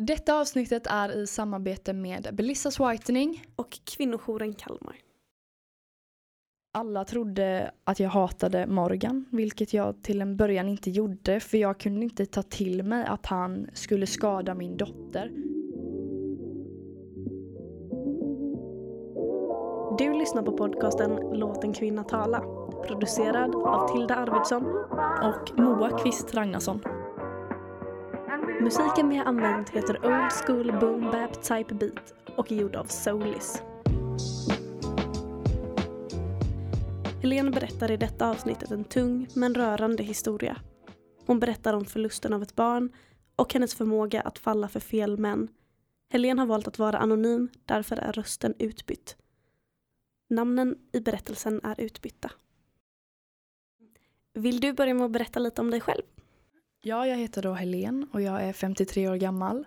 [0.00, 3.44] Detta avsnittet är i samarbete med Belissas Whitening.
[3.56, 4.96] och kvinnojouren Kalmar.
[6.72, 11.80] Alla trodde att jag hatade Morgan, vilket jag till en början inte gjorde för jag
[11.80, 15.30] kunde inte ta till mig att han skulle skada min dotter.
[19.98, 22.40] Du lyssnar på podcasten Låt en kvinna tala.
[22.86, 24.64] Producerad av Tilda Arvidsson.
[25.22, 26.80] Och Moa Kvist Ragnarsson.
[28.42, 32.84] Musiken vi har använt heter Old School Boom Bap Type Beat och är gjord av
[32.84, 33.62] Soulis.
[37.22, 40.56] Helene berättar i detta avsnittet en tung men rörande historia.
[41.26, 42.92] Hon berättar om förlusten av ett barn
[43.36, 45.48] och hennes förmåga att falla för fel män.
[46.10, 49.16] Helene har valt att vara anonym, därför är rösten utbytt.
[50.28, 52.30] Namnen i berättelsen är utbytta.
[54.32, 56.02] Vill du börja med att berätta lite om dig själv?
[56.86, 59.66] Ja, jag heter då Helen och jag är 53 år gammal.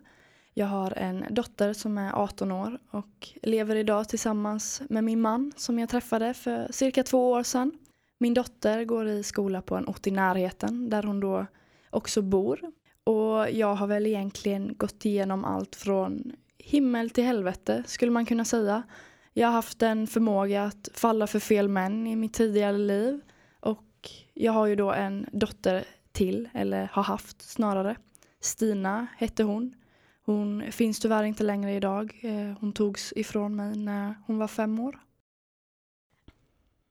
[0.53, 5.53] Jag har en dotter som är 18 år och lever idag tillsammans med min man
[5.55, 7.71] som jag träffade för cirka två år sedan.
[8.17, 11.45] Min dotter går i skola på en ort i närheten där hon då
[11.89, 12.59] också bor.
[13.03, 18.45] Och jag har väl egentligen gått igenom allt från himmel till helvete skulle man kunna
[18.45, 18.83] säga.
[19.33, 23.21] Jag har haft en förmåga att falla för fel män i mitt tidigare liv
[23.59, 25.83] och jag har ju då en dotter
[26.17, 27.95] till, eller har haft snarare.
[28.39, 29.75] Stina hette hon.
[30.25, 32.19] Hon finns tyvärr inte längre idag.
[32.21, 34.99] Eh, Hon togs ifrån mig när hon var fem år.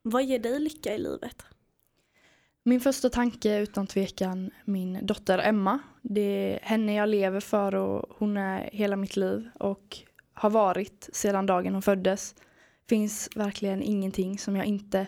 [0.02, 1.42] Vad ger dig lycka i livet?
[2.62, 5.78] Min första tanke är utan tvekan min dotter Emma.
[6.02, 9.98] Det är henne jag lever för och hon är hela mitt liv och
[10.32, 12.34] har varit sedan dagen hon föddes.
[12.88, 15.06] Finns verkligen ingenting som jag inte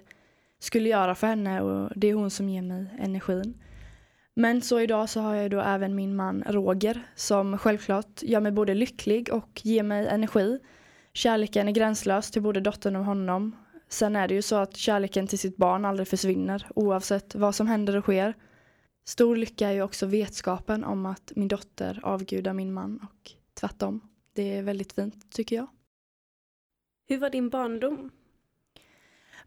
[0.58, 3.62] skulle göra för henne och det är hon som ger mig energin.
[4.40, 8.52] Men så idag så har jag då även min man Roger som självklart gör mig
[8.52, 10.58] både lycklig och ger mig energi.
[11.12, 13.56] Kärleken är gränslös till både dottern och honom.
[13.88, 17.66] Sen är det ju så att kärleken till sitt barn aldrig försvinner oavsett vad som
[17.66, 18.34] händer och sker.
[19.04, 24.00] Stor lycka är ju också vetskapen om att min dotter avgudar min man och tvärtom.
[24.32, 25.66] Det är väldigt fint tycker jag.
[27.08, 28.10] Hur var din barndom?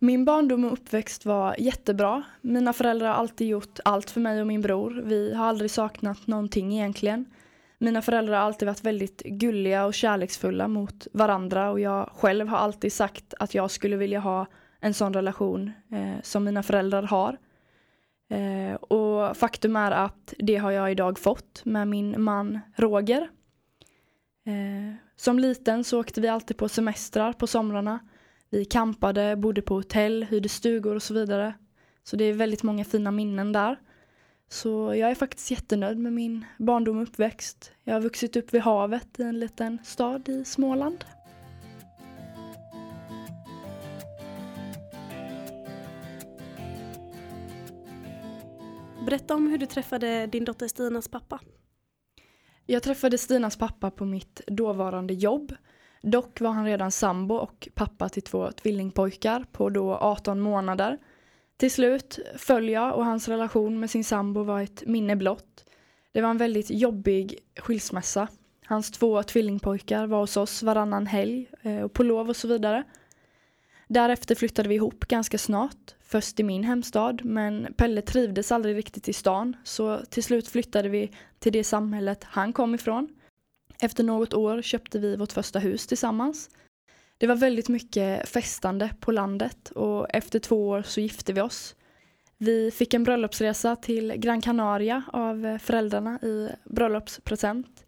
[0.03, 2.23] Min barndom och uppväxt var jättebra.
[2.41, 5.01] Mina föräldrar har alltid gjort allt för mig och min bror.
[5.05, 7.25] Vi har aldrig saknat någonting egentligen.
[7.77, 12.57] Mina föräldrar har alltid varit väldigt gulliga och kärleksfulla mot varandra och jag själv har
[12.57, 14.45] alltid sagt att jag skulle vilja ha
[14.79, 17.37] en sån relation eh, som mina föräldrar har.
[18.29, 23.29] Eh, och faktum är att det har jag idag fått med min man Roger.
[24.45, 27.99] Eh, som liten så åkte vi alltid på semestrar på somrarna.
[28.53, 31.53] Vi campade, bodde på hotell, hyrde stugor och så vidare.
[32.03, 33.79] Så det är väldigt många fina minnen där.
[34.49, 37.71] Så jag är faktiskt jättenöjd med min barndom och uppväxt.
[37.83, 41.05] Jag har vuxit upp vid havet i en liten stad i Småland.
[49.05, 51.39] Berätta om hur du träffade din dotter Stinas pappa.
[52.65, 55.53] Jag träffade Stinas pappa på mitt dåvarande jobb.
[56.01, 60.97] Dock var han redan sambo och pappa till två tvillingpojkar på då 18 månader.
[61.57, 65.65] Till slut föll jag och hans relation med sin sambo var ett minne blott.
[66.11, 68.27] Det var en väldigt jobbig skilsmässa.
[68.65, 72.83] Hans två tvillingpojkar var hos oss varannan helg eh, och på lov och så vidare.
[73.87, 79.09] Därefter flyttade vi ihop ganska snart, först i min hemstad, men Pelle trivdes aldrig riktigt
[79.09, 83.09] i stan, så till slut flyttade vi till det samhället han kom ifrån.
[83.83, 86.49] Efter något år köpte vi vårt första hus tillsammans.
[87.17, 91.75] Det var väldigt mycket festande på landet och efter två år så gifte vi oss.
[92.37, 97.85] Vi fick en bröllopsresa till Gran Canaria av föräldrarna i bröllopspresent.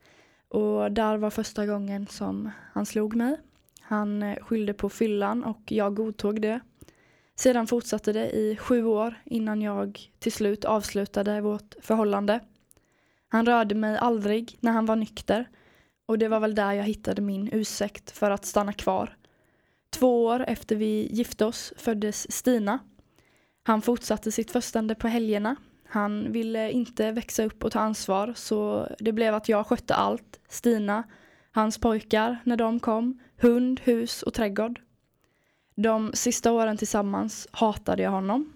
[0.48, 3.38] Och där var första gången som han slog mig.
[3.82, 6.60] Han skyllde på fyllan och jag godtog det.
[7.36, 12.40] Sedan fortsatte det i sju år innan jag till slut avslutade vårt förhållande.
[13.28, 15.48] Han rörde mig aldrig när han var nykter
[16.06, 19.18] och det var väl där jag hittade min ursäkt för att stanna kvar.
[19.90, 22.80] Två år efter vi gifte oss föddes Stina.
[23.64, 25.56] Han fortsatte sitt förstande på helgerna.
[25.88, 30.40] Han ville inte växa upp och ta ansvar så det blev att jag skötte allt.
[30.50, 31.04] Stina,
[31.52, 34.82] hans pojkar när de kom, hund, hus och trädgård.
[35.76, 38.54] De sista åren tillsammans hatade jag honom.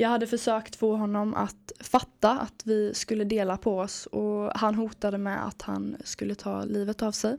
[0.00, 4.74] Jag hade försökt få honom att fatta att vi skulle dela på oss och han
[4.74, 7.38] hotade med att han skulle ta livet av sig.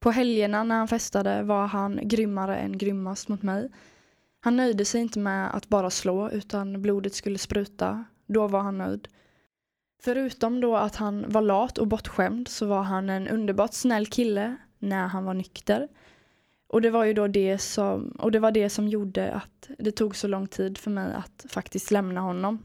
[0.00, 3.70] På helgerna när han festade var han grymmare än grymmast mot mig.
[4.40, 8.04] Han nöjde sig inte med att bara slå utan blodet skulle spruta.
[8.26, 9.08] Då var han nöjd.
[10.02, 14.56] Förutom då att han var lat och bortskämd så var han en underbart snäll kille
[14.78, 15.88] när han var nykter.
[16.74, 19.92] Och det var ju då det som, och det var det som gjorde att det
[19.92, 22.58] tog så lång tid för mig att faktiskt lämna honom.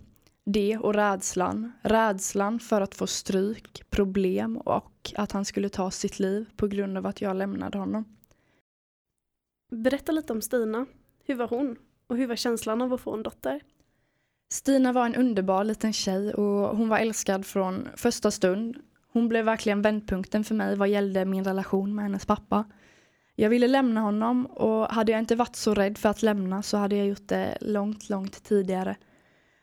[0.46, 1.72] Det och rädslan.
[1.82, 6.98] Rädslan för att få stryk, problem och att han skulle ta sitt liv på grund
[6.98, 8.18] av att jag lämnade honom.
[9.72, 10.86] Berätta lite om Stina.
[11.26, 11.76] Hur var hon?
[12.08, 13.62] Och hur var känslan av att få en dotter?
[14.52, 18.78] Stina var en underbar liten tjej och hon var älskad från första stund.
[19.12, 22.66] Hon blev verkligen vändpunkten för mig vad gällde min relation med hennes pappa.
[23.40, 26.78] Jag ville lämna honom och hade jag inte varit så rädd för att lämna så
[26.78, 28.96] hade jag gjort det långt, långt tidigare.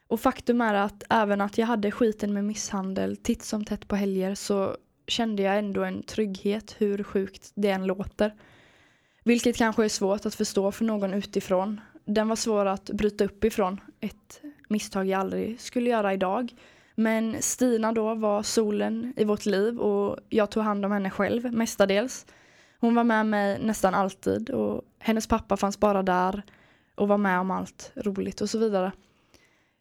[0.08, 3.96] Och faktum är att även att jag hade skiten med misshandel titt som tätt på
[3.96, 4.76] helger så
[5.06, 8.34] kände jag ändå en trygghet hur sjukt det än låter.
[9.24, 11.80] Vilket kanske är svårt att förstå för någon utifrån.
[12.04, 13.80] Den var svår att bryta upp ifrån.
[14.00, 16.52] Ett misstag jag aldrig skulle göra idag.
[16.94, 21.52] Men Stina då var solen i vårt liv och jag tog hand om henne själv
[21.52, 22.26] mestadels.
[22.80, 26.42] Hon var med mig nästan alltid och hennes pappa fanns bara där
[26.94, 28.92] och var med om allt roligt och så vidare.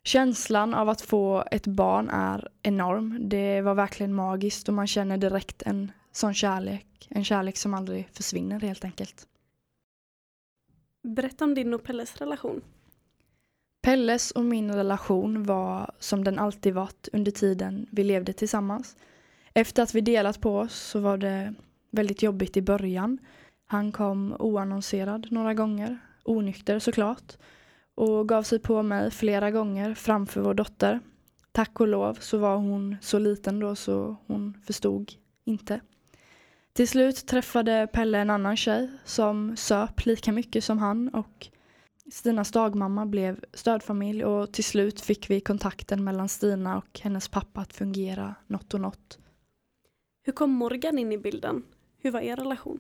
[0.04, 3.30] Känslan av att få ett barn är enorm.
[3.30, 7.08] Det var verkligen magiskt och man känner direkt en sån kärlek.
[7.10, 9.28] En kärlek som aldrig försvinner helt enkelt.
[11.04, 12.62] Berätta om din och Pelles relation.
[13.82, 18.96] Pelles och min relation var som den alltid varit under tiden vi levde tillsammans.
[19.54, 21.54] Efter att vi delat på oss så var det
[21.96, 23.18] väldigt jobbigt i början.
[23.66, 27.38] Han kom oannonserad några gånger, onykter såklart,
[27.96, 31.00] och gav sig på mig flera gånger framför vår dotter.
[31.52, 35.12] Tack och lov så var hon så liten då så hon förstod
[35.46, 35.80] inte.
[36.74, 41.50] Till slut träffade Pelle en annan tjej som söp lika mycket som han och
[42.12, 47.62] Stinas dagmamma blev stödfamilj och till slut fick vi kontakten mellan Stina och hennes pappa
[47.62, 49.20] att fungera något och något.
[50.24, 51.64] Hur kom Morgan in i bilden?
[52.06, 52.80] Hur var er relation?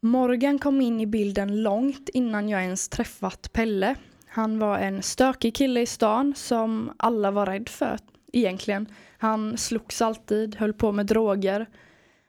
[0.00, 3.94] Morgan kom in i bilden långt innan jag ens träffat Pelle.
[4.26, 7.98] Han var en stökig kille i stan som alla var rädd för
[8.32, 8.86] egentligen.
[9.18, 11.66] Han slogs alltid, höll på med droger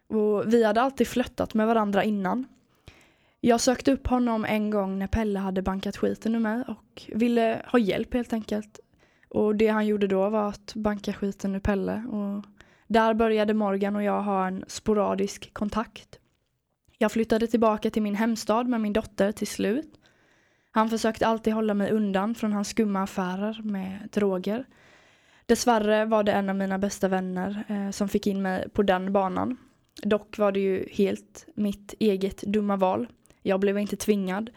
[0.07, 2.47] och vi hade alltid flöttat med varandra innan.
[3.39, 7.65] Jag sökte upp honom en gång när Pelle hade bankat skiten ur mig och ville
[7.67, 8.79] ha hjälp helt enkelt.
[9.29, 12.50] Och det han gjorde då var att banka skiten ur Pelle och
[12.91, 16.19] där började Morgan och jag ha en sporadisk kontakt.
[16.97, 19.99] Jag flyttade tillbaka till min hemstad med min dotter till slut.
[20.71, 24.65] Han försökte alltid hålla mig undan från hans skumma affärer med droger.
[25.45, 29.13] Dessvärre var det en av mina bästa vänner eh, som fick in mig på den
[29.13, 29.57] banan.
[30.03, 33.07] Dock var det ju helt mitt eget dumma val.
[33.41, 34.49] Jag blev inte tvingad.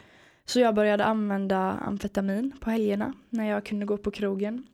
[0.45, 4.67] Så jag började använda amfetamin på helgerna när jag kunde gå på krogen.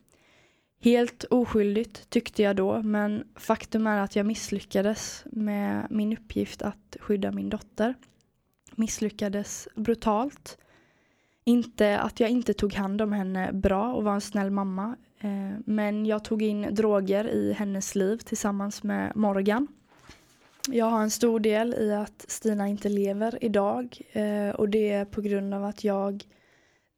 [0.82, 6.97] Helt oskyldigt tyckte jag då, men faktum är att jag misslyckades med min uppgift att
[7.00, 7.94] skydda min dotter.
[8.75, 10.59] Misslyckades brutalt.
[11.44, 15.59] Inte att jag inte tog hand om henne bra och var en snäll mamma, eh,
[15.65, 19.67] men jag tog in droger i hennes liv tillsammans med Morgan.
[20.69, 25.05] Jag har en stor del i att Stina inte lever idag eh, och det är
[25.05, 26.25] på grund av att jag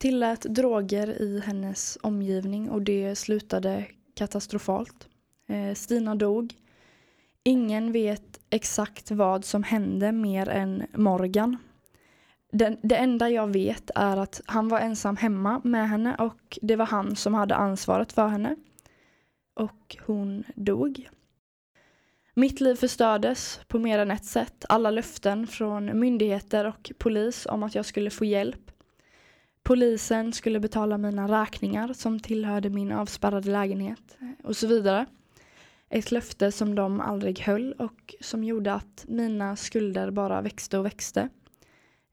[0.02, 5.08] tillät droger i hennes omgivning och det slutade katastrofalt.
[5.46, 6.54] Eh, Stina dog.
[7.44, 11.56] Ingen vet exakt vad som hände mer än Morgan.
[12.52, 16.76] Den, det enda jag vet är att han var ensam hemma med henne och det
[16.76, 18.56] var han som hade ansvaret för henne.
[19.54, 21.08] Och hon dog.
[22.34, 24.64] Mitt liv förstördes på mer än ett sätt.
[24.68, 28.71] Alla löften från myndigheter och polis om att jag skulle få hjälp.
[29.62, 35.06] Polisen skulle betala mina räkningar som tillhörde min avspärrade lägenhet eh, och så vidare.
[35.90, 40.86] Ett löfte som de aldrig höll och som gjorde att mina skulder bara växte och
[40.86, 41.28] växte.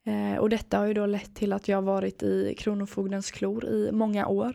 [0.06, 3.92] Eh, och detta har ju då lett till att jag varit i Kronofogdens klor i
[3.92, 4.54] många år.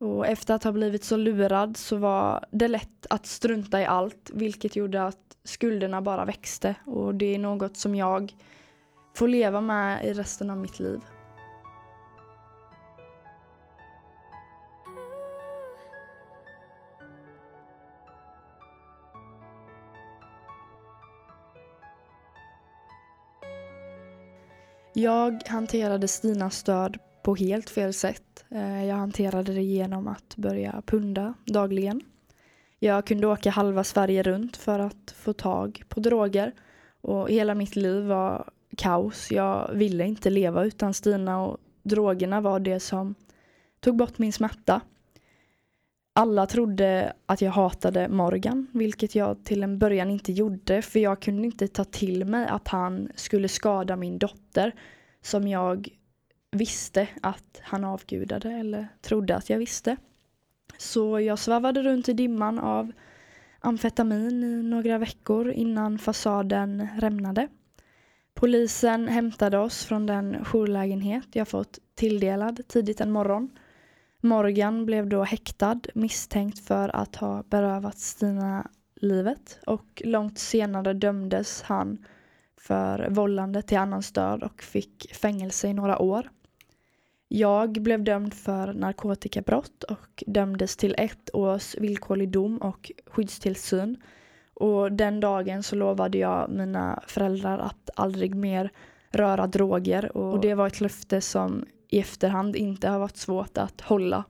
[0.00, 4.30] Och efter att ha blivit så lurad så var det lätt att strunta i allt
[4.34, 8.34] vilket gjorde att skulderna bara växte och det är något som jag
[9.14, 11.00] får leva med i resten av mitt liv.
[24.98, 28.44] Jag hanterade Stinas stöd på helt fel sätt.
[28.50, 32.00] Eh, jag hanterade det genom att börja punda dagligen.
[32.78, 36.52] Jag kunde åka halva Sverige runt för att få tag på droger
[37.00, 39.30] och hela mitt liv var kaos.
[39.30, 43.14] Jag ville inte leva utan Stina och drogerna var det som
[43.80, 44.80] tog bort min smärta.
[46.18, 51.20] Alla trodde att jag hatade Morgan, vilket jag till en början inte gjorde för jag
[51.20, 54.74] kunde inte ta till mig att han skulle skada min dotter
[55.22, 55.88] som jag
[56.50, 59.96] visste att han avgudade eller trodde att jag visste.
[60.78, 62.92] Så jag svävade runt i dimman av
[63.60, 67.48] amfetamin i några veckor innan fasaden rämnade.
[68.34, 73.50] Polisen hämtade oss från den jourlägenhet jag fått tilldelad tidigt en morgon.
[74.20, 78.70] Morgan blev då häktad misstänkt för att ha berövat Stina
[79.00, 82.04] livet och långt senare dömdes han
[82.56, 86.30] för vållande till annans död och fick fängelse i några år.
[87.28, 93.96] Jag blev dömd för narkotikabrott och dömdes till ett års villkorlig dom och skyddstillsyn.
[94.54, 98.70] Och den dagen så lovade jag mina föräldrar att aldrig mer
[99.10, 103.80] röra droger och det var ett löfte som i efterhand inte har varit svårt att
[103.80, 104.24] hålla.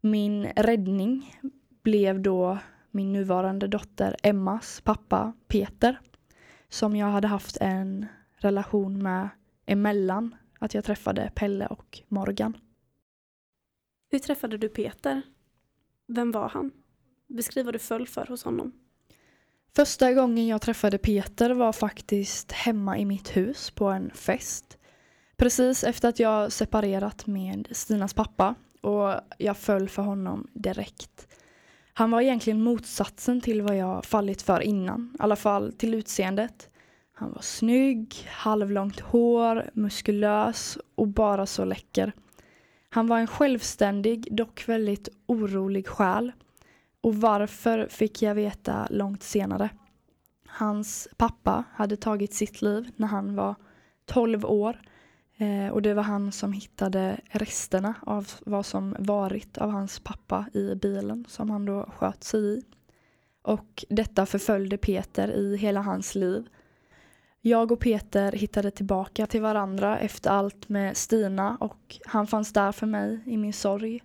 [0.00, 1.40] Min räddning
[1.82, 2.58] blev då
[2.90, 6.00] min nuvarande dotter Emmas pappa Peter
[6.68, 9.28] som jag hade haft en relation med
[9.66, 12.56] emellan att jag träffade Pelle och Morgan.
[14.10, 15.22] Hur träffade du Peter?
[16.06, 16.70] Vem var han?
[17.26, 18.72] Beskriv vad du föll för hos honom.
[19.76, 24.78] Första gången jag träffade Peter var faktiskt hemma i mitt hus på en fest.
[25.36, 31.28] Precis efter att jag separerat med Stinas pappa och jag föll för honom direkt.
[31.94, 36.68] Han var egentligen motsatsen till vad jag fallit för innan, i alla fall till utseendet.
[37.12, 42.12] Han var snygg, halvlångt hår, muskulös och bara så läcker.
[42.90, 46.32] Han var en självständig, dock väldigt orolig själ.
[47.00, 49.68] Och varför fick jag veta långt senare.
[50.46, 53.54] Hans pappa hade tagit sitt liv när han var
[54.06, 54.80] 12 år
[55.36, 60.46] eh, och det var han som hittade resterna av vad som varit av hans pappa
[60.52, 62.62] i bilen som han då sköt sig i.
[63.42, 66.48] Och detta förföljde Peter i hela hans liv
[67.46, 72.72] jag och Peter hittade tillbaka till varandra efter allt med Stina och han fanns där
[72.72, 74.02] för mig i min sorg.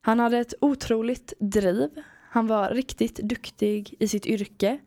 [0.00, 2.02] Han hade ett otroligt driv.
[2.30, 4.78] Han var riktigt duktig i sitt yrke.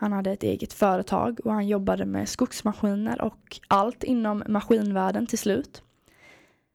[0.00, 5.38] Han hade ett eget företag och han jobbade med skogsmaskiner och allt inom maskinvärlden till
[5.38, 5.82] slut.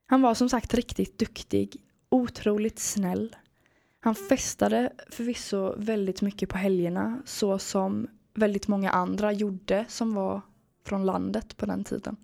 [0.06, 3.36] Han var som sagt riktigt duktig, otroligt snäll.
[4.00, 10.42] Han festade förvisso väldigt mycket på helgerna så som väldigt många andra gjorde som var
[10.84, 12.16] från landet på den tiden.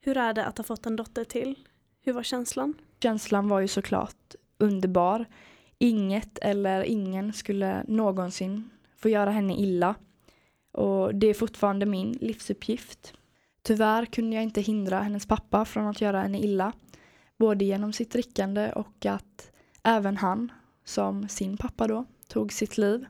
[0.00, 1.68] Hur är det att ha fått en dotter till?
[2.02, 2.74] Hur var känslan?
[3.02, 5.26] Känslan var ju såklart underbar.
[5.78, 8.70] Inget eller ingen skulle någonsin
[9.02, 9.94] få göra henne illa.
[10.72, 13.14] Och det är fortfarande min livsuppgift.
[13.62, 16.72] Tyvärr kunde jag inte hindra hennes pappa från att göra henne illa.
[17.38, 20.52] Både genom sitt drickande och att även han,
[20.84, 23.06] som sin pappa då, tog sitt liv.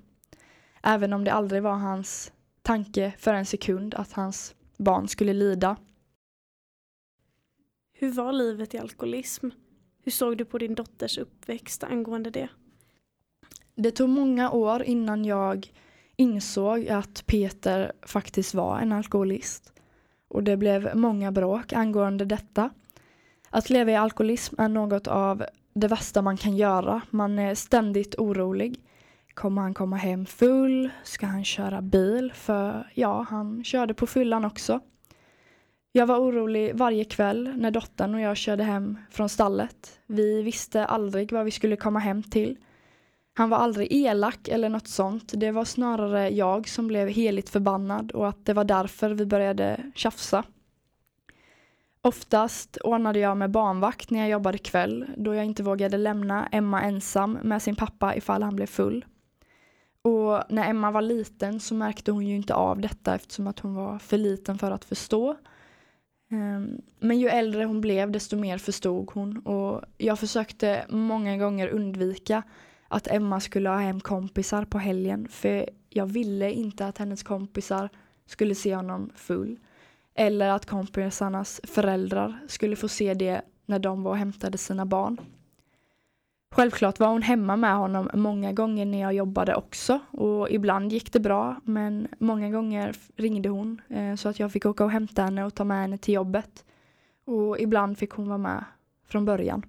[0.83, 2.33] Även om det aldrig var hans
[2.63, 5.77] tanke för en sekund att hans barn skulle lida.
[7.93, 9.49] Hur var livet i alkoholism?
[10.05, 12.49] Hur såg du på din dotters uppväxt angående det?
[13.75, 15.73] Det tog många år innan jag
[16.17, 19.73] insåg att Peter faktiskt var en alkoholist.
[20.29, 22.71] Och det blev många bråk angående detta.
[23.51, 27.01] Att leva i alkoholism är något av det värsta man kan göra.
[27.11, 28.81] Man är ständigt orolig.
[29.35, 30.91] Kommer han komma hem full?
[31.03, 32.33] Ska han köra bil?
[32.35, 34.81] För ja, han körde på fyllan också.
[35.93, 40.01] Jag var orolig varje kväll när dottern och jag körde hem från stallet.
[40.07, 42.57] Vi visste aldrig vad vi skulle komma hem till.
[43.35, 45.33] Han var aldrig elak eller något sånt.
[45.37, 49.93] Det var snarare jag som blev heligt förbannad och att det var därför vi började
[49.95, 50.45] tjafsa.
[52.03, 56.83] Oftast ordnade jag med barnvakt när jag jobbade kväll då jag inte vågade lämna Emma
[56.83, 59.05] ensam med sin pappa ifall han blev full.
[60.03, 63.75] Och när Emma var liten så märkte hon ju inte av detta eftersom att hon
[63.75, 65.37] var för liten för att förstå.
[66.31, 71.69] Ehm, men ju äldre hon blev desto mer förstod hon och jag försökte många gånger
[71.69, 72.43] undvika
[72.93, 77.89] att Emma skulle ha hem kompisar på helgen för jag ville inte att hennes kompisar
[78.27, 79.59] skulle se honom full.
[80.15, 85.21] Eller att kompisarnas föräldrar skulle få se det när de var och hämtade sina barn.
[86.55, 91.13] Självklart var hon hemma med honom många gånger när jag jobbade också och ibland gick
[91.13, 95.23] det bra men många gånger ringde hon eh, så att jag fick åka och hämta
[95.23, 96.65] henne och ta med henne till jobbet.
[97.25, 98.65] Och ibland fick hon vara med
[99.09, 99.63] från början.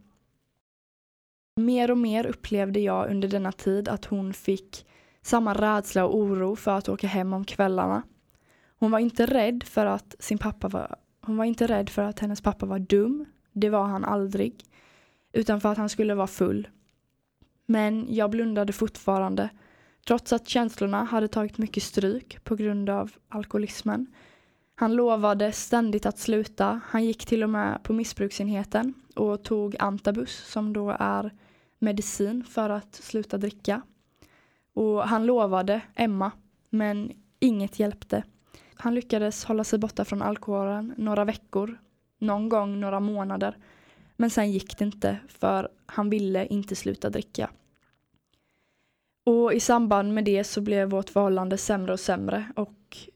[1.55, 4.85] Mer och mer upplevde jag under denna tid att hon fick
[5.21, 8.03] samma rädsla och oro för att åka hem om kvällarna.
[8.79, 12.19] Hon var inte rädd för att sin pappa var, hon var inte rädd för att
[12.19, 13.25] hennes pappa var dum.
[13.51, 14.63] Det var han aldrig
[15.33, 16.67] utan för att han skulle vara full.
[17.65, 19.49] Men jag blundade fortfarande
[20.07, 24.07] trots att känslorna hade tagit mycket stryk på grund av alkoholismen.
[24.83, 26.81] Han lovade ständigt att sluta.
[26.85, 31.33] Han gick till och med på missbruksenheten och tog antabus som då är
[31.79, 33.81] medicin för att sluta dricka.
[34.73, 36.31] Och han lovade Emma,
[36.69, 38.23] men inget hjälpte.
[38.75, 41.77] Han lyckades hålla sig borta från alkoholen några veckor,
[42.19, 43.57] någon gång några månader.
[44.15, 47.49] Men sen gick det inte för han ville inte sluta dricka.
[49.23, 53.09] Och i samband med det så blev vårt förhållande sämre och sämre och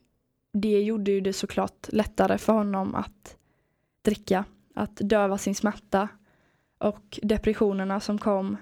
[0.53, 3.37] det gjorde ju det såklart lättare för honom att
[4.01, 6.09] dricka, att döva sin smärta
[6.77, 8.57] och depressionerna som kom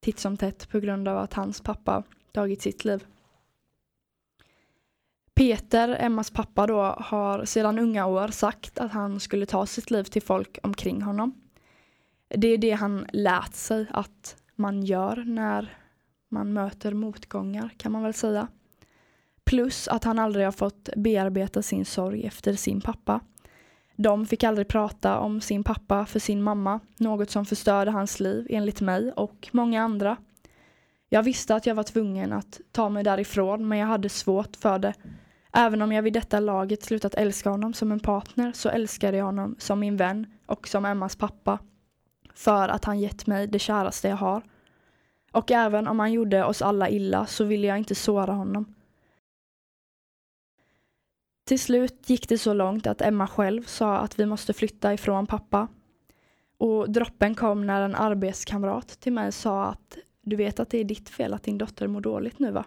[0.00, 3.04] titt som tätt på grund av att hans pappa tagit sitt liv.
[5.34, 10.04] Peter, Emmas pappa då, har sedan unga år sagt att han skulle ta sitt liv
[10.04, 11.40] till folk omkring honom.
[12.28, 15.78] Det är det han lärt sig att man gör när
[16.28, 18.48] man möter motgångar kan man väl säga.
[19.50, 23.20] Plus att han aldrig har fått bearbeta sin sorg efter sin pappa.
[23.96, 28.46] De fick aldrig prata om sin pappa för sin mamma, något som förstörde hans liv
[28.50, 30.16] enligt mig och många andra.
[31.08, 34.78] Jag visste att jag var tvungen att ta mig därifrån men jag hade svårt för
[34.78, 34.94] det.
[35.52, 39.24] Även om jag vid detta laget slutat älska honom som en partner så älskade jag
[39.24, 41.58] honom som min vän och som Emmas pappa.
[42.34, 44.42] För att han gett mig det käraste jag har.
[45.32, 48.74] Och även om han gjorde oss alla illa så ville jag inte såra honom.
[51.50, 55.26] Till slut gick det så långt att Emma själv sa att vi måste flytta ifrån
[55.26, 55.68] pappa.
[56.58, 60.84] Och droppen kom när en arbetskamrat till mig sa att du vet att det är
[60.84, 62.64] ditt fel att din dotter mår dåligt nu va?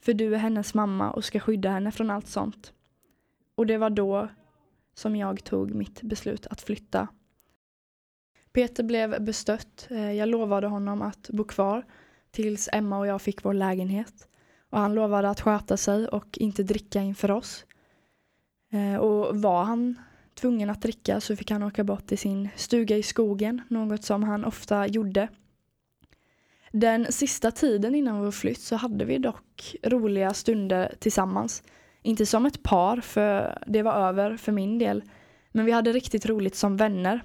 [0.00, 2.72] För du är hennes mamma och ska skydda henne från allt sånt.
[3.54, 4.28] Och det var då
[4.94, 7.08] som jag tog mitt beslut att flytta
[8.52, 9.86] Peter blev bestött.
[9.90, 11.84] Eh, jag lovade honom att bo kvar
[12.30, 14.28] tills Emma och jag fick vår lägenhet.
[14.70, 17.64] Och han lovade att sköta sig och inte dricka inför oss.
[18.74, 19.98] Eh, och var han
[20.34, 24.22] tvungen att dricka så fick han åka bort till sin stuga i skogen, något som
[24.22, 25.28] han ofta gjorde.
[26.72, 31.62] Den sista tiden innan vår flytt så hade vi dock roliga stunder tillsammans.
[32.02, 35.02] Inte som ett par, för det var över för min del.
[35.52, 37.24] Men vi hade riktigt roligt som vänner.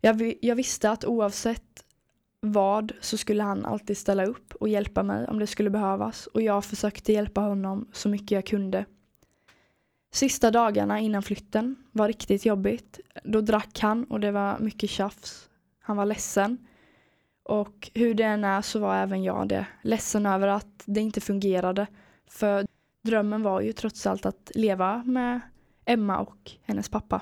[0.00, 1.84] Jag, jag visste att oavsett
[2.40, 6.42] vad så skulle han alltid ställa upp och hjälpa mig om det skulle behövas och
[6.42, 8.84] jag försökte hjälpa honom så mycket jag kunde.
[10.10, 13.00] Sista dagarna innan flytten var riktigt jobbigt.
[13.24, 15.48] Då drack han och det var mycket tjafs.
[15.80, 16.66] Han var ledsen.
[17.42, 19.66] Och hur det än är så var även jag det.
[19.82, 21.86] Ledsen över att det inte fungerade.
[22.26, 22.66] För
[23.02, 25.40] drömmen var ju trots allt att leva med
[25.84, 27.20] Emma och hennes pappa.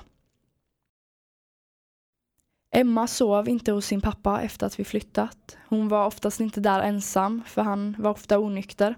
[2.71, 5.57] Emma sov inte hos sin pappa efter att vi flyttat.
[5.67, 8.95] Hon var oftast inte där ensam för han var ofta onykter.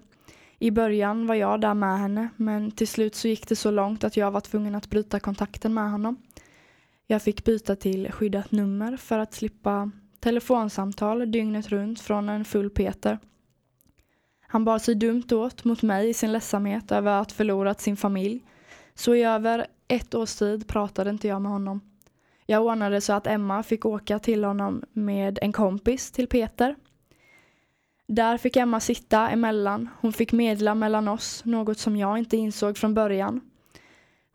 [0.60, 4.04] I början var jag där med henne men till slut så gick det så långt
[4.04, 6.18] att jag var tvungen att bryta kontakten med honom.
[7.08, 12.70] Jag fick byta till skyddat nummer för att slippa telefonsamtal dygnet runt från en full
[12.70, 13.20] Peter.
[14.42, 18.44] Han bar sig dumt åt mot mig i sin ledsamhet över att förlorat sin familj.
[18.94, 21.82] Så i över ett års tid pratade inte jag med honom.
[22.46, 26.76] Jag ordnade så att Emma fick åka till honom med en kompis till Peter.
[28.12, 29.90] Där fick Emma sitta emellan.
[30.02, 33.42] Hon fick medla mellan oss, något som jag inte insåg från början.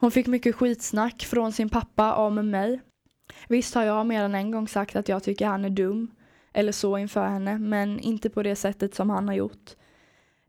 [0.01, 2.81] Hon fick mycket skitsnack från sin pappa om mig.
[3.49, 6.11] Visst har jag mer än en gång sagt att jag tycker han är dum,
[6.53, 9.71] eller så inför henne, men inte på det sättet som han har gjort.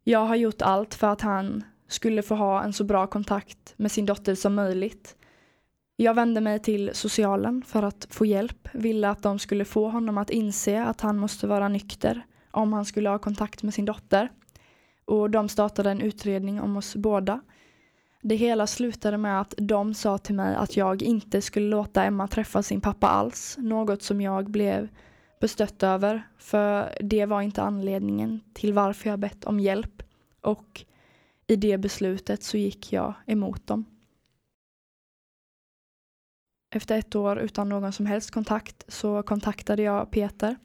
[0.04, 3.92] Jag har gjort allt för att han skulle få ha en så bra kontakt med
[3.92, 5.16] sin dotter som möjligt.
[5.96, 10.18] Jag vände mig till socialen för att få hjälp, ville att de skulle få honom
[10.18, 14.32] att inse att han måste vara nykter om han skulle ha kontakt med sin dotter.
[15.06, 17.42] Och de startade en utredning om oss båda.
[18.22, 22.28] Det hela slutade med att de sa till mig att jag inte skulle låta Emma
[22.28, 24.90] träffa sin pappa alls, något som jag blev
[25.42, 30.04] bestött över, för det var inte anledningen till varför jag bett om hjälp.
[30.42, 30.86] Och
[31.48, 33.86] i det beslutet så gick jag emot dem.
[36.76, 40.56] Efter ett år utan någon som helst kontakt så kontaktade jag Peter.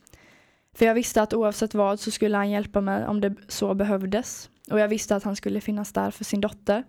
[0.76, 4.50] För jag visste att oavsett vad så skulle han hjälpa mig om det så behövdes.
[4.70, 6.84] Och jag visste att han skulle finnas där för sin dotter.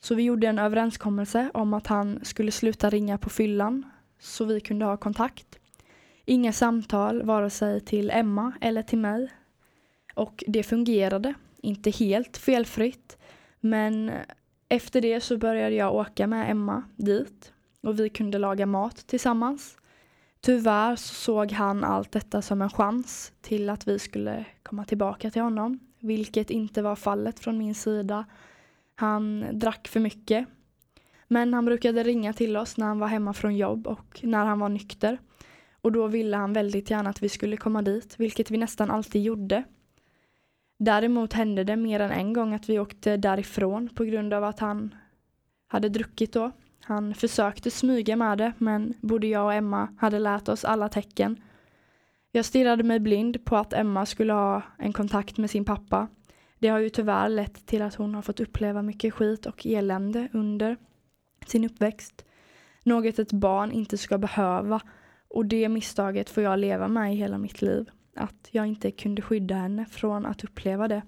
[0.00, 4.60] Så vi gjorde en överenskommelse om att han skulle sluta ringa på fyllan så vi
[4.60, 5.58] kunde ha kontakt.
[6.24, 9.32] Inga samtal vare sig till Emma eller till mig.
[10.14, 13.18] Och det fungerade, inte helt felfritt.
[13.60, 14.10] Men
[14.68, 19.76] efter det så började jag åka med Emma dit och vi kunde laga mat tillsammans.
[20.44, 25.30] Tyvärr så såg han allt detta som en chans till att vi skulle komma tillbaka
[25.30, 28.24] till honom, vilket inte var fallet från min sida.
[28.94, 30.46] Han drack för mycket.
[31.28, 34.58] Men han brukade ringa till oss när han var hemma från jobb och när han
[34.58, 35.18] var nykter.
[35.80, 39.22] Och då ville han väldigt gärna att vi skulle komma dit, vilket vi nästan alltid
[39.22, 39.64] gjorde.
[40.78, 44.58] Däremot hände det mer än en gång att vi åkte därifrån på grund av att
[44.58, 44.94] han
[45.66, 46.52] hade druckit då.
[46.86, 51.42] Han försökte smyga med det, men både jag och Emma hade lärt oss alla tecken.
[52.32, 56.08] Jag stirrade mig blind på att Emma skulle ha en kontakt med sin pappa.
[56.58, 60.28] Det har ju tyvärr lett till att hon har fått uppleva mycket skit och elände
[60.32, 60.76] under
[61.46, 62.24] sin uppväxt.
[62.82, 64.80] Något ett barn inte ska behöva
[65.28, 67.90] och det misstaget får jag leva med i hela mitt liv.
[68.16, 71.02] Att jag inte kunde skydda henne från att uppleva det.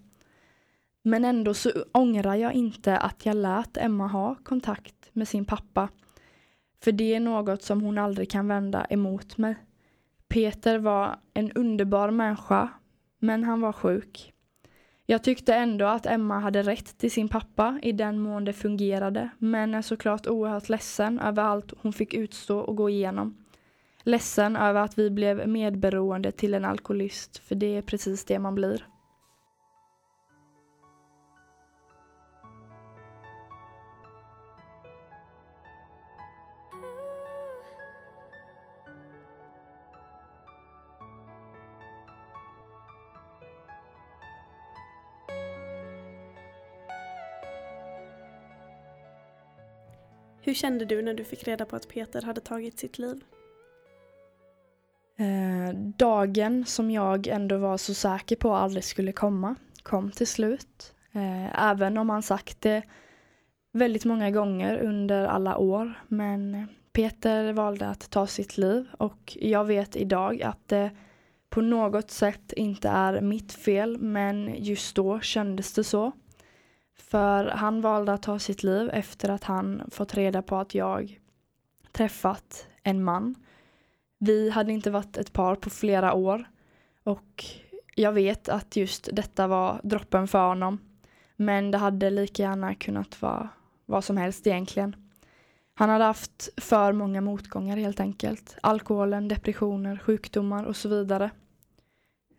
[1.03, 5.89] Men ändå så ångrar jag inte att jag lät Emma ha kontakt med sin pappa.
[6.83, 9.57] För det är något som hon aldrig kan vända emot mig.
[10.29, 12.69] Peter var en underbar människa,
[13.19, 14.33] men han var sjuk.
[15.07, 19.31] Jag tyckte ändå att Emma hade rätt till sin pappa i den mån det fungerade,
[19.39, 23.37] men är såklart oerhört ledsen över allt hon fick utstå och gå igenom.
[24.03, 28.55] Ledsen över att vi blev medberoende till en alkoholist, för det är precis det man
[28.55, 28.87] blir.
[50.47, 53.25] Hur kände du när du fick reda på att Peter hade tagit sitt liv?
[55.17, 60.95] Eh, dagen som jag ändå var så säker på aldrig skulle komma kom till slut.
[61.13, 62.83] Eh, även om han sagt det
[63.73, 65.93] väldigt många gånger under alla år.
[66.09, 70.91] Men Peter valde att ta sitt liv och jag vet idag att det
[71.51, 76.13] på något sätt inte är mitt fel men just då kändes det så.
[76.97, 81.21] För han valde att ta sitt liv efter att han fått reda på att jag
[81.93, 83.35] träffat en man.
[84.19, 86.45] Vi hade inte varit ett par på flera år
[87.03, 87.45] och
[87.95, 90.79] jag vet att just detta var droppen för honom.
[91.37, 93.49] Men det hade lika gärna kunnat vara
[93.87, 94.97] vad som helst egentligen.
[95.75, 98.57] Han hade haft för många motgångar helt enkelt.
[98.61, 101.31] Alkoholen, depressioner, sjukdomar och så vidare.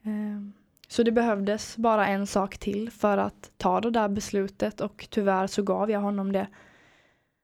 [0.03, 0.53] Ehm.
[0.87, 5.47] Så det behövdes bara en sak till för att ta det där beslutet och tyvärr
[5.47, 6.47] så gav jag honom det.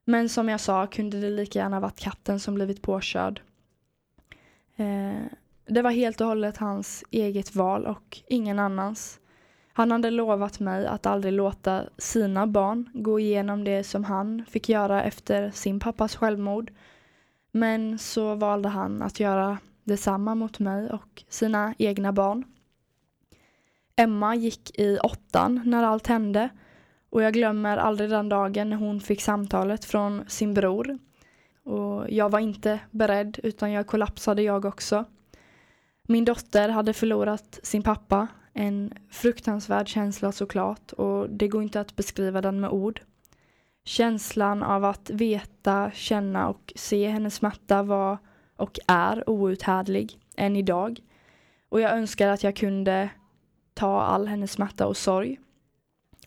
[0.04, 3.40] Men som jag sa kunde det lika gärna varit katten som blivit påkörd.
[4.76, 5.22] Eh,
[5.66, 9.20] det var helt och hållet hans eget val och ingen annans.
[9.72, 14.68] Han hade lovat mig att aldrig låta sina barn gå igenom det som han fick
[14.68, 16.72] göra efter sin pappas självmord.
[17.50, 22.44] Men så valde han att göra detsamma mot mig och sina egna barn.
[23.96, 26.48] Emma gick i åttan när allt hände
[27.10, 30.98] och jag glömmer aldrig den dagen när hon fick samtalet från sin bror.
[31.64, 35.04] Och jag var inte beredd utan jag kollapsade jag också.
[36.08, 38.28] Min dotter hade förlorat sin pappa.
[38.52, 43.00] En fruktansvärd känsla såklart och det går inte att beskriva den med ord.
[43.84, 48.18] Känslan av att veta, känna och se hennes smärta var
[48.56, 51.00] och är outhärdlig än idag.
[51.68, 53.10] Och jag önskar att jag kunde
[53.74, 55.40] ta all hennes smärta och sorg.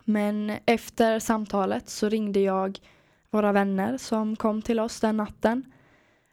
[0.03, 2.79] Men efter samtalet så ringde jag
[3.29, 5.63] våra vänner som kom till oss den natten.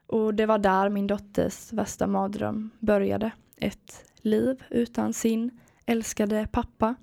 [0.07, 3.31] Och det var där min dotters värsta mardröm började.
[3.57, 6.94] Ett liv utan sin älskade pappa.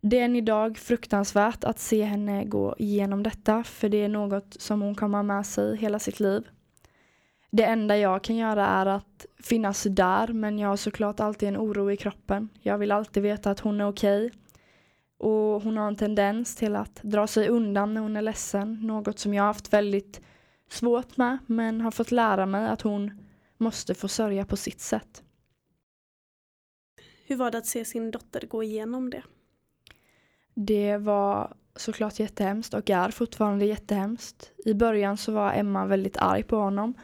[0.00, 4.56] Det är än idag fruktansvärt att se henne gå igenom detta för det är något
[4.60, 6.48] som hon kommer ha med sig hela sitt liv.
[7.50, 11.56] Det enda jag kan göra är att finnas där men jag har såklart alltid en
[11.56, 12.48] oro i kroppen.
[12.60, 14.26] Jag vill alltid veta att hon är okej.
[14.26, 14.38] Okay.
[15.18, 18.78] Och hon har en tendens till att dra sig undan när hon är ledsen.
[18.82, 20.20] Något som jag har haft väldigt
[20.68, 25.22] svårt med men har fått lära mig att hon måste få sörja på sitt sätt.
[27.26, 29.22] Hur var det att se sin dotter gå igenom det?
[30.54, 34.52] Det var såklart jättehemskt och är fortfarande jättehemskt.
[34.64, 36.94] I början så var Emma väldigt arg på honom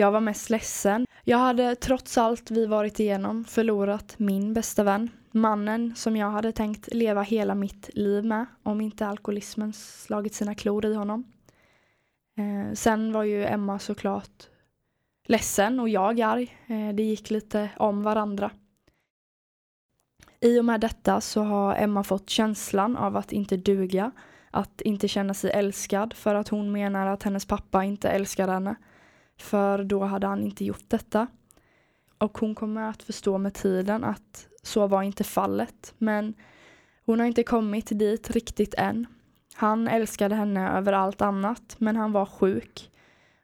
[0.00, 1.06] jag var mest ledsen.
[1.24, 5.10] Jag hade trots allt vi varit igenom förlorat min bästa vän.
[5.30, 10.54] Mannen som jag hade tänkt leva hela mitt liv med om inte alkoholismen slagit sina
[10.54, 11.24] klor i honom.
[12.36, 14.48] Eh, sen var ju Emma såklart
[15.24, 16.56] ledsen och jag arg.
[16.66, 18.50] Eh, det gick lite om varandra.
[20.40, 24.10] I och med detta så har Emma fått känslan av att inte duga,
[24.50, 28.76] att inte känna sig älskad för att hon menar att hennes pappa inte älskar henne
[29.42, 31.26] för då hade han inte gjort detta.
[32.18, 35.94] Och hon kommer att förstå med tiden att så var inte fallet.
[35.98, 36.34] Men
[37.06, 39.06] hon har inte kommit dit riktigt än.
[39.54, 42.90] Han älskade henne över allt annat, men han var sjuk.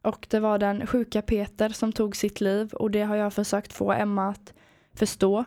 [0.02, 3.72] Och det var den sjuka Peter som tog sitt liv och det har jag försökt
[3.72, 4.54] få Emma att
[4.94, 5.44] förstå.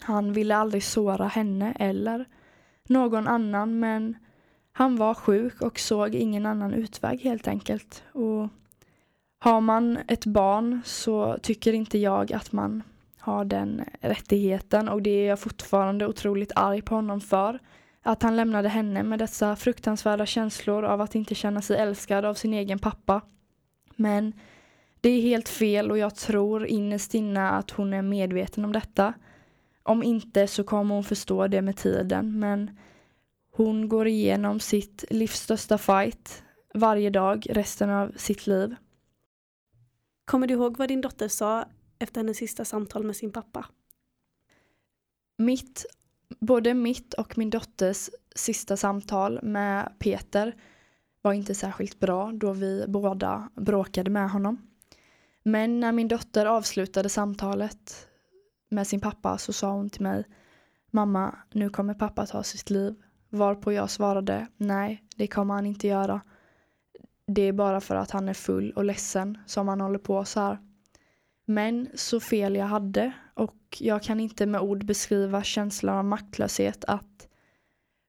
[0.00, 2.24] Han ville aldrig såra henne eller
[2.88, 4.16] någon annan men
[4.72, 8.04] han var sjuk och såg ingen annan utväg helt enkelt.
[8.12, 8.48] Och
[9.38, 12.82] har man ett barn så tycker inte jag att man
[13.18, 17.58] har den rättigheten och det är jag fortfarande otroligt arg på honom för.
[18.02, 22.34] Att han lämnade henne med dessa fruktansvärda känslor av att inte känna sig älskad av
[22.34, 23.20] sin egen pappa.
[23.96, 24.32] Men
[25.00, 29.12] det är helt fel och jag tror innerst inne att hon är medveten om detta.
[29.82, 32.78] Om inte så kommer hon förstå det med tiden men
[33.52, 36.42] hon går igenom sitt livs största fight
[36.74, 38.76] varje dag resten av sitt liv.
[40.28, 41.64] Kommer du ihåg vad din dotter sa
[41.98, 43.66] efter hennes sista samtal med sin pappa?
[45.38, 45.86] Mitt,
[46.40, 50.56] både mitt och min dotters sista samtal med Peter
[51.22, 54.68] var inte särskilt bra då vi båda bråkade med honom.
[55.42, 58.08] Men när min dotter avslutade samtalet
[58.68, 60.24] med sin pappa så sa hon till mig
[60.90, 62.94] Mamma, nu kommer pappa ta sitt liv.
[63.28, 66.20] Varpå jag svarade nej, det kommer han inte göra.
[67.30, 70.40] Det är bara för att han är full och ledsen som han håller på så
[70.40, 70.58] här.
[71.44, 76.84] Men så fel jag hade och jag kan inte med ord beskriva känslan av maktlöshet
[76.84, 77.28] att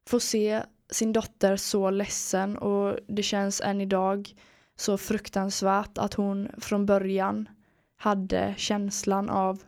[0.08, 4.30] få se sin dotter så ledsen och det känns än idag
[4.76, 7.50] så fruktansvärt att hon från början
[7.98, 9.64] hade känslan av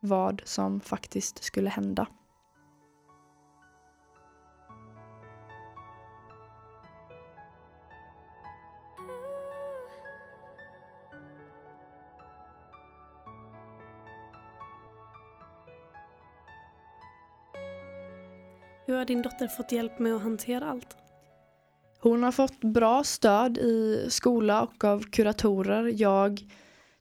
[0.00, 2.06] vad som faktiskt skulle hända.
[18.90, 20.96] Hur har din dotter fått hjälp med att hantera allt?
[22.00, 25.92] Hon har fått bra stöd i skola och av kuratorer.
[25.96, 26.40] Jag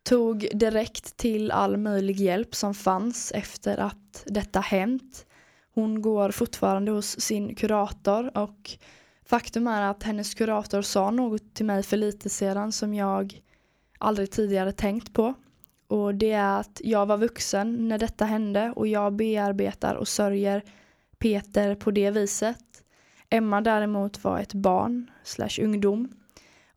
[0.04, 5.25] tog direkt till all möjlig hjälp som fanns efter att detta hänt.
[5.73, 8.71] Hon går fortfarande hos sin kurator och
[9.25, 13.41] faktum är att hennes kurator sa något till mig för lite sedan som jag
[13.97, 15.34] aldrig tidigare tänkt på.
[15.88, 20.63] Och det är att jag var vuxen när detta hände och jag bearbetar och sörjer
[21.19, 22.84] Peter på det viset.
[23.29, 26.10] Emma däremot var ett barn slash ungdom.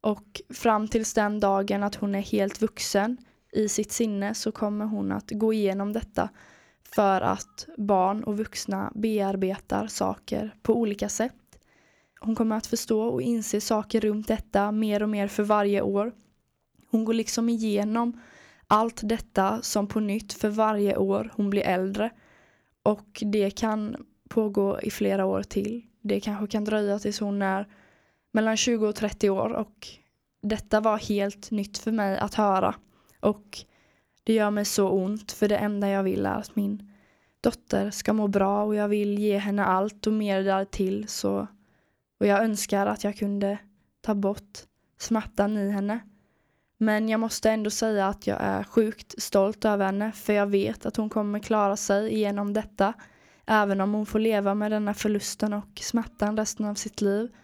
[0.00, 3.16] Och fram tills den dagen att hon är helt vuxen
[3.52, 6.28] i sitt sinne så kommer hon att gå igenom detta
[6.82, 11.32] för att barn och vuxna bearbetar saker på olika sätt.
[12.20, 16.12] Hon kommer att förstå och inse saker runt detta mer och mer för varje år.
[16.90, 18.20] Hon går liksom igenom
[18.66, 22.10] allt detta som på nytt för varje år hon blir äldre.
[22.82, 23.96] Och det kan
[24.34, 25.82] pågå i flera år till.
[26.00, 27.68] Det kanske kan dröja tills hon är
[28.32, 29.88] mellan 20 och 30 år och
[30.42, 32.74] detta var helt nytt för mig att höra.
[33.20, 33.58] Och
[34.24, 36.92] det gör mig så ont för det enda jag vill är att min
[37.40, 41.46] dotter ska må bra och jag vill ge henne allt och mer därtill så
[42.20, 43.58] och jag önskar att jag kunde
[44.00, 44.58] ta bort
[45.00, 45.98] smärtan i henne.
[46.78, 50.86] Men jag måste ändå säga att jag är sjukt stolt över henne för jag vet
[50.86, 52.94] att hon kommer klara sig igenom detta
[53.46, 57.34] även om hon får leva med denna förlusten och smärtan resten av sitt liv.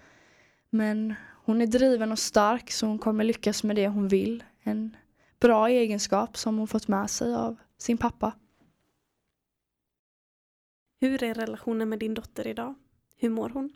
[0.71, 4.45] Men hon är driven och stark så hon kommer lyckas med det hon vill.
[4.63, 4.97] En
[5.41, 8.33] bra egenskap som hon fått med sig av sin pappa.
[11.01, 12.75] Hur är relationen med din dotter idag?
[13.17, 13.73] Hur mår hon?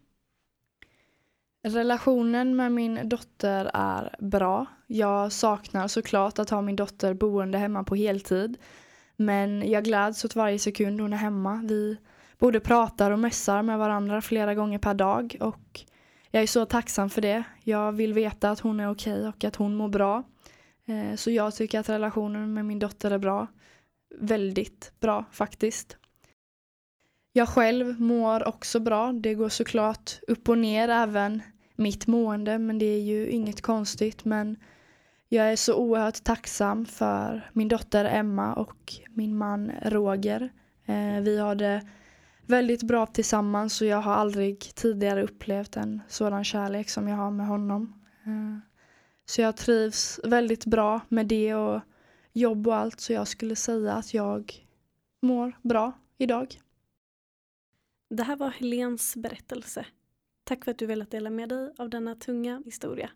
[1.65, 4.67] Relationen med min dotter är bra.
[4.87, 8.59] Jag saknar såklart att ha min dotter boende hemma på heltid.
[9.17, 11.61] Men jag gläds åt varje sekund hon är hemma.
[11.69, 11.99] Vi
[12.43, 15.81] både pratar och mässar med varandra flera gånger per dag och
[16.31, 17.45] jag är så tacksam för det.
[17.65, 20.23] Jag vill veta att hon är okej okay och att hon mår bra.
[20.87, 23.47] Eh, så jag tycker att relationen med min dotter är bra.
[24.19, 25.97] Väldigt bra faktiskt.
[27.33, 29.13] Jag själv mår också bra.
[29.13, 31.43] Det går såklart upp och ner även
[31.77, 34.57] mitt mående men det är ju inget konstigt men
[35.29, 40.53] jag är så oerhört tacksam för min dotter Emma och min man Roger.
[40.87, 41.83] Eh, vi har det
[42.47, 47.31] väldigt bra tillsammans och jag har aldrig tidigare upplevt en sådan kärlek som jag har
[47.31, 48.01] med honom.
[48.25, 48.59] Eh,
[49.25, 51.81] så jag trivs väldigt bra med det och
[52.33, 54.67] jobb och allt så jag skulle säga att jag
[55.23, 56.61] mår bra idag.
[58.11, 59.87] Det här var Helens berättelse.
[60.45, 63.11] Tack för att du velat dela med dig av denna tunga historia.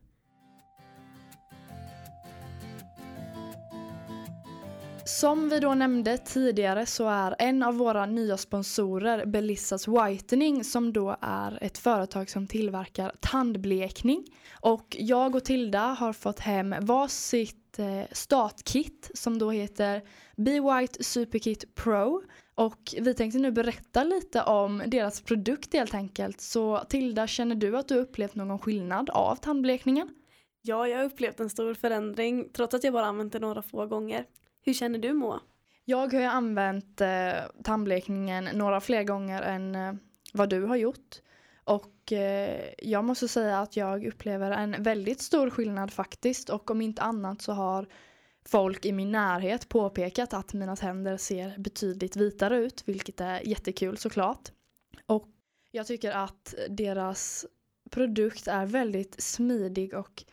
[5.06, 10.92] Som vi då nämnde tidigare så är en av våra nya sponsorer Belissas Whitening som
[10.92, 14.24] då är ett företag som tillverkar tandblekning.
[14.60, 20.02] Och jag och Tilda har fått hem varsitt eh, startkit som då heter
[20.36, 22.22] Be White Superkit Pro.
[22.54, 26.40] Och vi tänkte nu berätta lite om deras produkt helt enkelt.
[26.40, 30.08] Så Tilda, känner du att du upplevt någon skillnad av tandblekningen?
[30.62, 33.86] Ja, jag har upplevt en stor förändring trots att jag bara använt det några få
[33.86, 34.24] gånger.
[34.66, 35.40] Hur känner du Moa?
[35.84, 39.94] Jag har ju använt eh, tandblekningen några fler gånger än eh,
[40.32, 41.16] vad du har gjort.
[41.64, 46.50] Och eh, jag måste säga att jag upplever en väldigt stor skillnad faktiskt.
[46.50, 47.86] Och om inte annat så har
[48.44, 53.96] folk i min närhet påpekat att mina tänder ser betydligt vitare ut, vilket är jättekul
[53.96, 54.48] såklart.
[55.06, 55.28] Och
[55.70, 57.46] jag tycker att deras
[57.90, 60.24] produkt är väldigt smidig och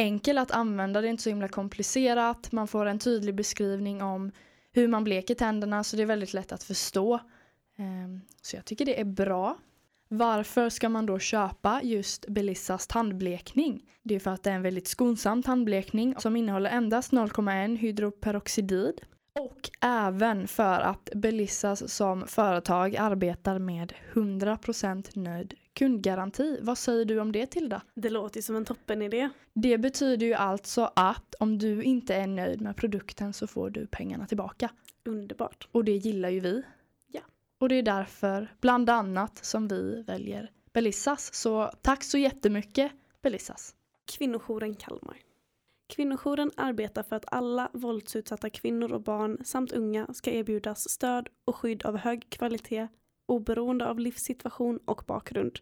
[0.00, 1.00] enkel att använda.
[1.00, 2.52] Det är inte så himla komplicerat.
[2.52, 4.32] Man får en tydlig beskrivning om
[4.72, 7.20] hur man bleker tänderna så det är väldigt lätt att förstå.
[7.78, 9.58] Ehm, så jag tycker det är bra.
[10.08, 13.82] Varför ska man då köpa just Belissas tandblekning?
[14.02, 19.00] Det är för att det är en väldigt skonsam tandblekning som innehåller endast 0,1 hydroperoxidid.
[19.32, 26.58] Och även för att Belissas som företag arbetar med 100% nöjd kundgaranti.
[26.62, 27.82] Vad säger du om det Tilda?
[27.94, 29.28] Det låter ju som en toppenidé.
[29.54, 33.86] Det betyder ju alltså att om du inte är nöjd med produkten så får du
[33.86, 34.70] pengarna tillbaka.
[35.04, 35.68] Underbart.
[35.72, 36.62] Och det gillar ju vi.
[37.06, 37.20] Ja.
[37.58, 41.34] Och det är därför bland annat som vi väljer Belissas.
[41.34, 43.74] Så tack så jättemycket Belissas.
[44.04, 45.16] Kvinnojouren Kalmar.
[45.90, 51.56] Kvinnojouren arbetar för att alla våldsutsatta kvinnor och barn samt unga ska erbjudas stöd och
[51.56, 52.88] skydd av hög kvalitet
[53.26, 55.58] oberoende av livssituation och bakgrund.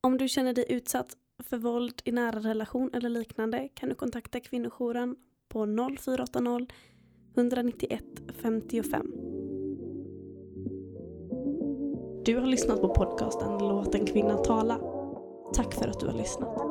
[0.00, 4.40] Om du känner dig utsatt för våld i nära relation eller liknande kan du kontakta
[4.40, 5.16] kvinnojouren
[5.48, 5.66] på
[5.98, 6.66] 0480
[7.36, 8.04] 191
[8.42, 9.12] 55.
[12.24, 14.80] Du har lyssnat på podcasten Låt en kvinna tala.
[15.54, 16.67] Tack för att du har lyssnat.